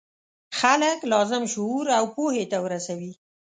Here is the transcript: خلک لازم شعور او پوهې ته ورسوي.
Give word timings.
خلک 0.59 0.99
لازم 1.11 1.43
شعور 1.53 1.85
او 1.97 2.05
پوهې 2.15 2.43
ته 2.51 2.57
ورسوي. 2.65 3.11